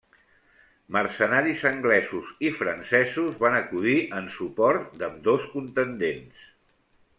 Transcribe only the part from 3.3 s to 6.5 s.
van acudir en suport d'ambdós contendents.